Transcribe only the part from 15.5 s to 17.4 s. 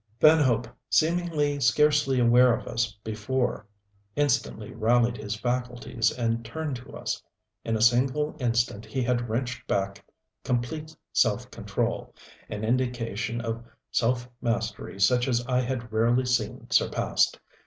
had rarely seen surpassed.